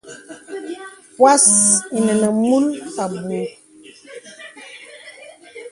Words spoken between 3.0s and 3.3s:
abù.